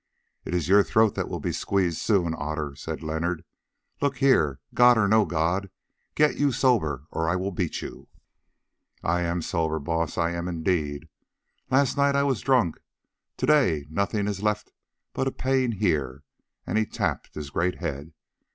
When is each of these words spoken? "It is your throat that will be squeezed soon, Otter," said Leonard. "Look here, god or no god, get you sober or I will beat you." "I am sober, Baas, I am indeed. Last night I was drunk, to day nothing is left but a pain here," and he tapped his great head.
"It 0.45 0.55
is 0.55 0.67
your 0.67 0.81
throat 0.81 1.13
that 1.13 1.29
will 1.29 1.39
be 1.39 1.51
squeezed 1.51 1.99
soon, 1.99 2.33
Otter," 2.35 2.73
said 2.75 3.03
Leonard. 3.03 3.43
"Look 4.01 4.17
here, 4.17 4.59
god 4.73 4.97
or 4.97 5.07
no 5.07 5.25
god, 5.25 5.69
get 6.15 6.37
you 6.37 6.51
sober 6.51 7.05
or 7.11 7.29
I 7.29 7.35
will 7.35 7.51
beat 7.51 7.83
you." 7.83 8.07
"I 9.03 9.21
am 9.21 9.43
sober, 9.43 9.77
Baas, 9.77 10.17
I 10.17 10.31
am 10.31 10.47
indeed. 10.47 11.07
Last 11.69 11.97
night 11.97 12.15
I 12.15 12.23
was 12.23 12.41
drunk, 12.41 12.79
to 13.37 13.45
day 13.45 13.85
nothing 13.91 14.27
is 14.27 14.41
left 14.41 14.71
but 15.13 15.27
a 15.27 15.31
pain 15.31 15.73
here," 15.73 16.23
and 16.65 16.79
he 16.79 16.87
tapped 16.87 17.35
his 17.35 17.51
great 17.51 17.75
head. 17.75 18.11